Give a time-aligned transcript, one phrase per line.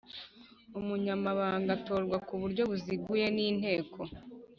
[0.79, 3.99] Umunyamabanga atorwa ku buryo buziguye n inteko